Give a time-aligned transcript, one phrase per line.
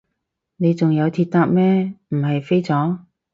[0.55, 3.01] 你仲有鐵搭咩，唔係飛咗？